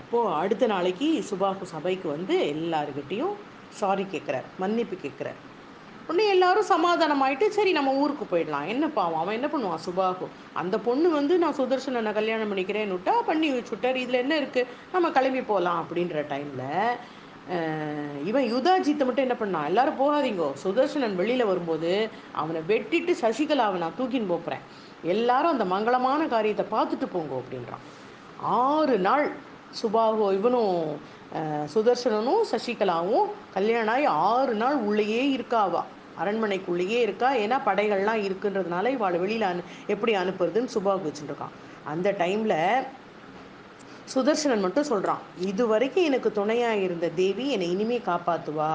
அப்போது 0.00 0.34
அடுத்த 0.40 0.64
நாளைக்கு 0.66 1.08
சுபாகு 1.30 1.66
சபைக்கு 1.74 2.08
வந்து 2.08 2.36
எல்லாருக்கிட்டேயும் 2.54 3.34
சாரி 3.80 4.04
கேட்குறார் 4.14 4.46
மன்னிப்பு 4.62 4.96
கேட்குறார் 5.04 5.38
உடனே 6.08 6.24
எல்லாரும் 6.34 6.68
சமாதானம் 6.72 7.22
ஆயிட்டு 7.24 7.46
சரி 7.56 7.72
நம்ம 7.78 7.90
ஊருக்கு 8.02 8.24
போயிடலாம். 8.32 8.66
என்ன 8.72 8.84
பாவம்? 8.98 9.20
அவன் 9.22 9.36
என்ன 9.38 9.48
பண்ணுவான்? 9.52 9.82
சுபாகு. 9.86 10.26
அந்த 10.60 10.76
பொண்ணு 10.86 11.08
வந்து 11.18 11.34
நான் 11.42 11.58
சுதர்சனை 11.60 12.12
கல்யாணம் 12.18 12.50
பண்ணிக்கிறேன்னு 12.52 12.96
விட்டா 12.96 13.14
பண்ணி 13.30 13.50
வச்சுட்டார் 13.56 13.98
இதில் 14.04 14.22
என்ன 14.24 14.36
இருக்குது 14.40 14.70
நம்ம 14.94 15.10
கிளம்பி 15.16 15.42
போகலாம் 15.50 15.80
அப்படின்ற 15.82 16.24
டைமில் 16.32 16.68
இவன் 18.30 18.46
யுதாஜித்தை 18.52 19.04
மட்டும் 19.06 19.26
என்ன 19.26 19.36
பண்ணான்? 19.38 19.68
எல்லாரும் 19.70 20.00
போகாதீங்கோ. 20.00 20.48
சுதர்சனன் 20.64 21.16
வெளியில் 21.20 21.48
வரும்போது 21.50 21.90
அவனை 22.40 22.60
வெட்டிட்டு 22.68 23.12
சசிகலாவை 23.22 23.78
நான் 23.84 23.96
தூக்கின்னு 24.00 24.32
போப்புறேன் 24.34 24.62
எல்லாரும் 25.14 25.52
அந்த 25.54 25.64
மங்களமான 25.74 26.28
காரியத்தை 26.34 26.66
பார்த்துட்டு 26.74 27.08
போங்க 27.14 27.32
அப்படின்றான். 27.40 27.82
ஆறு 28.66 28.96
நாள் 29.08 29.26
சுபாகோ 29.80 30.26
இவனும் 30.38 30.76
சுதர்சனனும் 31.74 32.42
சசிகலாவும் 32.50 33.28
கல்யாணம் 33.54 33.92
ஆகி 33.92 34.06
ஆறு 34.30 34.54
நாள் 34.62 34.78
உள்ளேயே 34.88 35.22
இருக்காவா? 35.36 35.82
அரண்மனைக்குள்ளேயே 36.22 36.98
இருக்கா? 37.06 37.28
ஏன்னா 37.42 37.56
படைகள்லாம் 37.68 38.24
இருக்குன்றதுனால 38.26 38.90
இவாளை 38.96 39.18
வெளியில் 39.22 39.46
அனு 39.50 39.62
எப்படி 39.94 40.12
அனுப்புறதுன்னு 40.22 40.74
சுபாகு 40.74 41.06
வச்சுட்டுருக்கான் 41.06 41.54
அந்த 41.92 42.08
டைமில் 42.22 42.58
சுதர்சனன் 44.12 44.64
மட்டும் 44.64 44.90
சொல்கிறான் 44.90 45.22
இது 45.50 45.62
வரைக்கும் 45.72 46.08
எனக்கு 46.10 46.28
துணையாக 46.38 46.82
இருந்த 46.86 47.06
தேவி 47.20 47.46
என்னை 47.54 47.68
இனிமே 47.74 47.98
காப்பாற்றுவா 48.10 48.72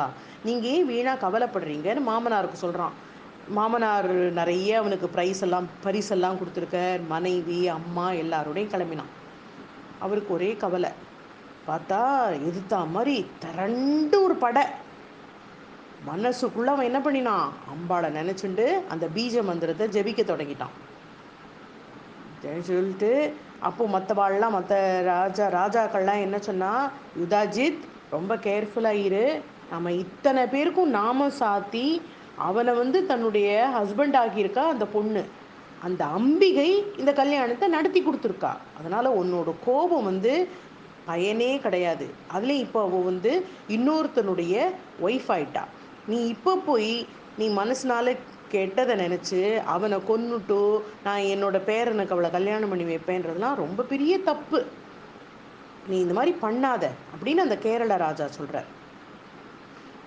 நீங்கள் 0.48 0.72
ஏன் 0.76 0.88
வீணாக 0.92 1.22
கவலைப்படுறீங்கன்னு 1.26 2.08
மாமனாருக்கு 2.10 2.64
சொல்கிறான் 2.66 2.96
மாமனார் 3.58 4.12
நிறைய 4.40 4.80
அவனுக்கு 4.82 5.08
ப்ரைஸ் 5.16 5.42
எல்லாம் 5.48 5.68
பரிசெல்லாம் 5.86 6.40
கொடுத்துருக்க 6.40 6.80
மனைவி 7.14 7.60
அம்மா 7.78 8.08
எல்லாரோடையும் 8.24 8.74
கிளம்பினான். 8.74 9.12
அவருக்கு 10.00 10.34
ஒரே 10.34 10.56
கவலை. 10.56 10.90
பார்த்தா 11.68 12.02
எதிர்த்தா 12.48 12.90
மாதிரி 12.90 13.26
திரண்டு 13.40 14.24
ஒரு 14.24 14.36
படை. 14.36 14.64
மனசுக்குள்ள 16.08 16.66
அவன் 16.66 16.86
என்ன 16.86 17.00
பண்ணினான்? 17.00 17.54
அம்பாளை 17.72 18.10
நினைச்சுண்டு 18.18 18.66
அந்த 18.88 19.08
பீஜ 19.16 19.44
மந்திரத்தை 19.44 19.88
ஜெபிக்க 19.88 20.22
தொடங்கிட்டான். 20.32 20.76
சொல்லிட்டு 22.62 23.36
அப்போ 23.60 23.86
மற்றவாள்லாம் 23.86 24.52
மற்ற 24.52 25.02
ராஜா 25.02 25.46
ராஜாக்கள்லாம் 25.50 26.20
என்ன 26.20 26.40
சொன்னா 26.40 26.92
யுதாஜித் 27.22 27.78
ரொம்ப 28.10 28.36
கேர்ஃபுல்லாக 28.36 29.04
இரு. 29.04 29.42
நம்ம 29.70 29.92
இத்தனை 29.92 30.46
பேருக்கும் 30.46 30.90
நாம 30.90 31.28
சாத்தி 31.28 32.02
அவனை 32.36 32.74
வந்து 32.74 33.06
தன்னுடைய 33.06 33.70
ஹஸ்பண்ட் 33.78 34.18
ஆக்கியிருக்கா 34.24 34.64
அந்த 34.74 34.86
பொண்ணு. 34.86 35.26
அந்த 35.84 36.06
அம்பிகை 36.06 36.70
இந்த 36.98 37.14
கல்யாணத்தை 37.14 37.68
நடத்தி 37.68 38.00
கொடுத்துருக்கா. 38.04 38.52
அதனால 38.78 39.10
உன்னோட 39.22 39.54
கோபம் 39.66 40.04
வந்து 40.04 40.48
பயனே 41.06 41.60
கிடையாது. 41.60 42.08
அதுலேயும் 42.34 42.66
இப்போ 42.66 42.82
அவள் 42.82 43.08
வந்து 43.12 43.46
இன்னொருத்தனுடைய 43.76 44.66
ஒய்ஃப் 45.02 45.30
ஆயிட்டா. 45.36 45.64
நீ 46.08 46.28
இப்போ 46.28 46.56
போய் 46.56 47.08
நீ 47.38 47.48
மனசுனால 47.50 48.16
கெட்டதை 48.52 48.94
நினச்சி 49.04 49.64
அவனை 49.64 49.98
கொன்னுட்டு 50.10 50.80
நான் 51.04 51.28
என்னோட 51.34 51.58
பேரனுக்கு 51.70 52.16
அவளை 52.16 52.30
கல்யாணம் 52.32 52.70
பண்ணி 52.70 52.86
வைப்பேன்றதுலாம் 52.94 53.62
ரொம்ப 53.64 53.84
பெரிய 53.84 54.14
தப்பு. 54.20 54.66
நீ 55.88 55.98
இந்த 56.00 56.14
மாதிரி 56.14 56.38
பண்ணாத 56.42 56.84
அப்படின்னு 57.14 57.46
அந்த 57.46 57.58
கேரள 57.58 57.98
ராஜா 57.98 58.28
சொல்கிறார் 58.28 58.76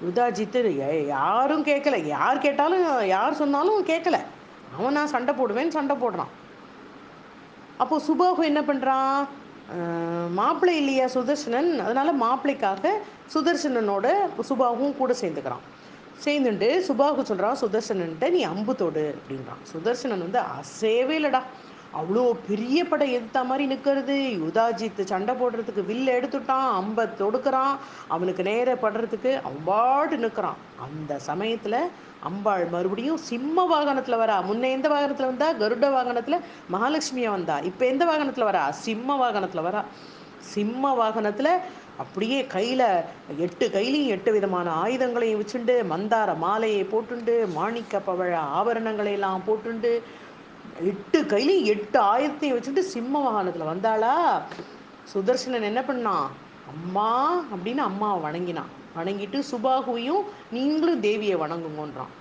யுதாஜித்து 0.07 0.61
யாரும் 1.07 1.65
கேட்கல 1.65 1.97
யார் 2.05 2.39
கேட்டாலும் 2.39 2.85
யார் 3.07 3.41
சொன்னாலும் 3.41 3.87
கேட்கல 3.87 4.19
அவன் 4.79 4.97
நான் 4.99 5.12
சண்டை 5.15 5.33
போடுவேன்னு 5.39 5.77
சண்டை 5.79 5.97
போடுறான். 6.03 6.33
அப்போ 7.83 7.97
சுபாகு 8.09 8.43
என்ன 8.50 8.61
பண்ணுறான் 8.71 9.19
மாப்பிள்ளை 10.39 10.75
இல்லையா 10.81 11.07
சுதர்சனன்? 11.15 11.71
அதனால 11.87 12.12
மாப்பிள்ளைக்காக 12.25 12.93
சுதர்சனனோட 13.35 14.07
சுபாகும் 14.49 14.97
கூட 15.00 15.12
சேர்ந்துக்கிறான். 15.21 15.65
சேர்ந்துட்டு 16.25 16.69
சுபாகு 16.89 17.23
சொல்கிறான் 17.31 17.61
சுதர்சனன்ட்ட 17.62 18.31
நீ 18.37 18.41
அம்பு 18.53 18.73
தொடு 18.81 19.05
அப்படின்றான். 19.19 19.62
சுதர்சனன் 19.73 20.25
வந்து 20.27 20.41
அசையவே 20.57 21.15
இல்லைடா. 21.21 21.43
அவ்வளோ 21.99 22.32
பெரிய 22.49 22.85
படை 22.85 23.12
எடுத்த 23.12 23.44
மாதிரி 23.44 23.64
நிற்கிறது 23.66 24.16
யுதாஜித் 24.42 25.00
சண்டை 25.04 25.35
போடுறதுக்கு 25.35 25.82
வில்ல 25.88 26.09
எடுத்துட்டான். 26.18 26.68
அம்பை 26.80 27.04
தொடுக்கிறான். 27.18 27.75
அவனுக்கு 28.09 28.42
நேர 28.42 28.75
படுறதுக்கு 28.75 29.32
அம்பாடு 29.42 30.16
நிற்கிறான் 30.16 30.61
அந்த 30.87 31.18
சமயத்தில் 31.18 31.80
அம்பாள் 32.28 32.64
மறுபடியும் 32.66 33.16
சிம்ம 33.16 33.64
வாகனத்தில் 33.64 34.20
வரா. 34.23 34.37
முன்ன 34.50 34.70
எந்த 34.70 34.88
வாகனத்தில் 34.88 35.26
வந்தா? 35.26 35.52
கருட 35.52 35.90
வாகனத்தில். 35.92 36.38
மகாலட்சுமியா 36.73 37.30
வந்தா. 37.30 37.59
இப்போ 37.59 37.87
எந்த 37.87 38.04
வாகனத்தில் 38.04 38.44
வரா? 38.44 38.70
சிம்ம 38.70 39.16
வாகனத்தில் 39.16 39.66
வரா. 39.68 39.82
சிம்ம 40.54 40.94
வாகனத்தில் 40.94 41.52
அப்படியே 41.99 42.47
கையில் 42.47 42.87
எட்டு 43.38 43.68
கையிலையும் 43.68 44.12
எட்டு 44.14 44.32
விதமான 44.32 44.70
ஆயுதங்களையும் 44.85 45.40
வச்சுண்டு 45.40 45.75
மந்தார 45.90 46.37
மாலையை 46.37 46.82
போட்டுண்டு 46.85 47.52
மாணிக்க 47.52 47.99
பவழ 47.99 48.32
ஆபரணங்களை 48.59 49.12
எல்லாம் 49.12 49.42
போட்டுண்டு 49.47 50.02
எட்டு 50.79 51.23
கையிலையும் 51.23 51.65
எட்டு 51.65 51.99
ஆயுதத்தையும் 51.99 52.59
வச்சுட்டு 52.59 52.79
சிம்ம 52.79 53.31
வாகனத்தில் 53.31 53.71
வந்தாளா? 53.73 54.41
சுதர்சனன் 55.15 55.62
என்ன 55.62 55.81
பண்ணான் 55.81 56.27
அம்மா 56.69 57.43
அப்படின்னு 57.53 57.77
அம்மாவை 57.77 58.21
வணங்கினான் 58.23 58.71
வணங்கிட்டு 58.97 59.43
சுபாகுவையும் 59.50 60.23
நீங்களும் 60.50 61.03
தேவியை 61.03 61.37
வணங்குங்கன்றான். 61.37 62.12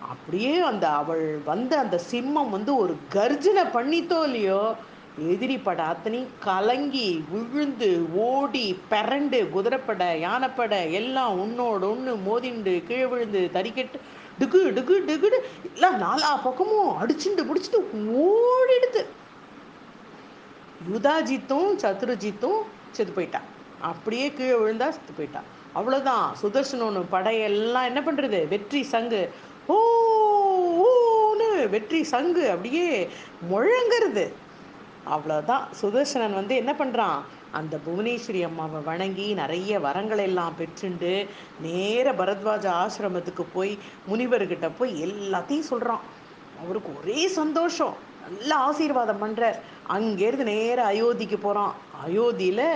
அப்படியே 0.00 0.60
அந்த 0.60 0.90
அவள் 0.90 1.38
வந்த 1.44 1.78
அந்த 1.78 2.00
சிம்மம் 2.10 2.50
வந்து 2.50 2.76
ஒரு 2.76 2.96
கர்ஜனை 3.12 3.62
பண்ணித்தோ 3.62 4.22
இல்லையோ? 4.22 4.74
எதிரி 5.18 5.58
படை 5.58 5.84
அத்தனையும் 5.84 6.30
கலங்கி 6.40 7.24
விழுந்து 7.30 8.08
ஓடி 8.14 8.78
பிறண்டு 8.90 9.50
குதிரைப்படை 9.50 10.20
யானைப்படை 10.20 10.92
எல்லாம் 10.92 11.40
உன்னோட 11.40 11.82
ஒன்று 11.90 12.14
மோதிண்டு 12.14 12.86
கீழே 12.86 13.06
விழுந்து 13.06 13.50
தறிக்கெட்டு 13.54 14.00
டுகு 14.42 14.60
டுகு 14.76 14.94
டுகுடு 15.08 15.38
எல்லாம் 15.74 15.98
நாலா 16.04 16.30
பக்கமும் 16.46 16.92
அடிச்சுட்டு 17.00 17.48
பிடிச்சிட்டு 17.48 17.80
ஓடிடுது. 18.26 19.02
யுதாஜித்தும் 20.92 21.72
சத்ருஜித்தும் 21.82 22.60
செத்து 22.96 23.12
போயிட்டான் 23.16 23.48
அப்படியே 23.90 24.26
கீழே 24.36 24.54
விழுந்தா 24.60 24.88
செத்து 24.96 25.12
போயிட்டான் 25.18 25.48
அவ்வளோதான் 25.78 26.24
சுதர்சனோன்னு 26.40 27.02
படையெல்லாம் 27.12 27.88
என்ன 27.90 28.00
பண்ணுறது 28.06 28.40
வெற்றி 28.54 28.80
சங்கு. 28.94 29.20
ஓ 29.74 29.76
ஓன்னு 30.86 31.48
வெற்றி 31.74 32.00
சங்கு 32.14 32.44
அப்படியே 32.54 32.88
முழங்குறது. 33.52 34.24
அவ்வளோதான் 35.14 35.64
சுதர்சனன் 35.80 36.38
வந்து 36.40 36.54
என்ன 36.62 36.72
பண்ணுறான் 36.80 37.20
அந்த 37.52 37.78
புவனேஸ்வரி 37.86 38.42
அம்மாவை 38.44 38.80
வணங்கி 38.80 39.34
நிறைய 39.34 39.78
வரங்களை 39.78 40.22
எல்லாம் 40.28 40.54
பெற்றுண்டு 40.58 41.12
நேர 41.60 42.12
பரத்வாஜ 42.12 42.66
ஆசிரமத்துக்கு 42.82 43.44
போய் 43.52 43.78
முனிவர்கிட்ட 44.10 44.70
போய் 44.78 44.92
எல்லாத்தையும் 45.04 45.68
சொல்கிறான் 45.72 46.00
அவருக்கு 46.64 46.90
ஒரே 47.00 47.28
சந்தோஷம். 47.28 47.94
நல்ல 48.38 48.54
ஆசீர்வாதம் 48.54 49.22
பண்ணுறார் 49.22 49.58
அங்கேருந்து 49.88 50.44
நேர 50.52 50.78
அயோத்திக்கு 50.84 51.36
போகிறான் 51.36 51.74
அயோத்தியில் 52.06 52.66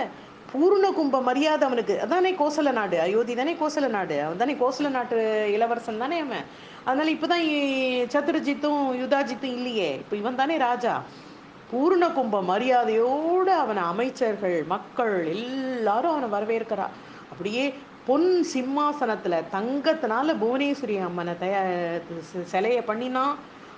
பூர்ண 0.51 0.93
கும்ப 0.93 1.21
மரியாதை 1.21 1.67
அவனுக்கு. 1.67 2.01
அதானே 2.01 2.31
கோசல 2.31 2.71
நாடு? 2.71 2.99
அயோத்தி 2.99 3.35
தானே 3.35 3.53
கோசல 3.53 3.87
நாடு? 3.87 4.23
அவன் 4.23 4.37
தானே 4.37 4.53
கோசல 4.53 4.89
நாட்டு 4.89 5.17
இளவரசன் 5.53 5.97
தானே 5.97 6.19
அவன்? 6.19 6.45
அதனால 6.85 7.11
இப்போதான் 7.11 7.45
சத்ருஜித்தும் 8.13 8.83
யுதாஜித்தும் 9.01 9.55
இல்லையே. 9.57 9.89
இப்போ 9.93 10.15
இவன் 10.15 10.35
தானே 10.35 10.57
ராஜா. 10.57 11.03
பூர்ண 11.71 12.13
கும்ப 12.13 12.41
மரியாதையோடு 12.41 13.51
அவனை 13.63 13.83
அமைச்சர்கள் 13.83 14.63
மக்கள் 14.63 15.15
எல்லாரும் 15.27 16.15
அவனை 16.15 16.29
வரவேற்கிறா. 16.35 16.85
அப்படியே 17.31 17.73
பொன் 18.07 18.43
சிம்மாசனத்தில் 18.43 19.45
தங்கத்தினால 19.55 20.35
புவனேஸ்வரி 20.43 20.95
அம்மனை 21.03 21.33
தயா 21.33 21.61
சிலையை 22.43 22.81
பண்ணினான். 22.81 23.35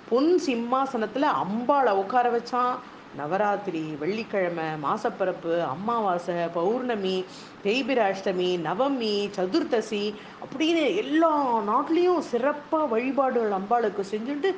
பொன் 0.10 0.38
சிம்மாசனத்தில் 0.38 1.36
அம்பாளை 1.42 1.94
உட்கார 2.02 2.26
வச்சான். 2.30 2.76
நவராத்திரி 3.18 3.82
வெள்ளிக்கிழமை 4.00 4.66
மாசப்பிறப்பு 4.84 5.62
அமாவாசை 5.62 6.36
பௌர்ணமி 6.54 7.26
தேய்பிர 7.64 8.00
அஷ்டமி 8.10 8.50
நவமி 8.68 9.30
சதுர்த்தசி 9.38 10.14
அப்படின்னு 10.44 10.96
எல்லா 10.96 11.32
நாட்லேயும் 11.62 12.20
சிறப்பாக 12.20 12.86
வழிபாடுகள் 12.86 13.52
அம்பாளுக்கு 13.52 14.04
செஞ்சுட்டு 14.12 14.52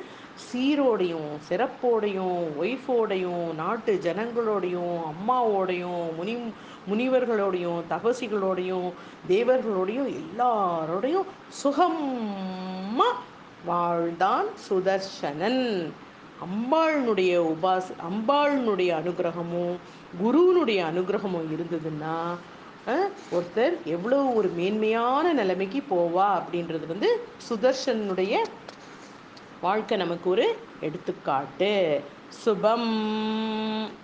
சீரோடையும் 0.46 1.32
சிறப்போடையும் 1.48 2.44
ஒய்ஃபோடையும் 2.58 3.54
நாட்டு 3.54 4.00
ஜனங்களோடையும் 4.02 5.00
அம்மாவோடையும் 5.12 6.04
முனி 6.16 6.36
முனிவர்களோடையும் 6.90 7.82
தபசிகளோடையும் 7.90 8.88
தேவர்களோடையும் 9.28 10.12
எல்லாரோடையும் 10.20 11.28
சுகமாக 11.48 13.18
வாழ்ந்தான் 13.64 14.48
சுதர்சனன். 14.68 15.92
அம்பாளுடைய 16.42 17.52
உபாஸ் 17.52 17.90
அம்பாளுடைய 18.10 18.94
அனுகிரகமும் 19.00 19.76
குருவினுடைய 20.18 20.84
அனுகிரகமும் 20.84 21.48
இருந்ததுன்னா 21.52 22.34
ஒருத்தர் 23.32 23.82
எவ்வளோ 23.84 24.16
ஒரு 24.16 24.48
மேன்மையான 24.48 25.32
நிலைமைக்கு 25.32 25.82
போவா 25.90 26.42
அப்படின்றது 26.42 26.86
வந்து 26.86 27.20
சுதர்ஷனுடைய 27.48 28.36
வாழ்க்கை 29.60 29.96
நமக்கு 29.96 30.30
ஒரு 30.30 30.56
எடுத்துக்காட்டு. 30.80 32.00
சுபம். 32.28 34.00